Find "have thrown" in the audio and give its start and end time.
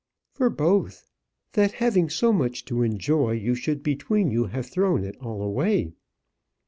4.45-5.03